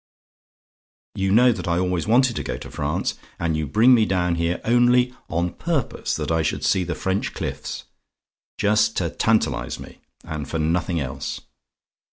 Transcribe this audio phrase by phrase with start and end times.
[1.13, 4.33] "You know that I always wanted to go to France; and you bring me down
[4.33, 7.83] here only on purpose that I should see the French cliffs
[8.57, 11.41] just to tantalise me, and for nothing else.